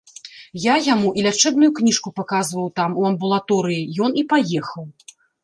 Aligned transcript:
Я 0.61 0.77
яму 0.93 1.11
і 1.19 1.25
лячэбную 1.27 1.69
кніжку 1.79 2.13
паказваў 2.21 2.73
там, 2.81 2.97
у 3.03 3.07
амбулаторыі, 3.11 3.87
ён 4.09 4.19
і 4.25 4.27
паехаў. 4.35 4.83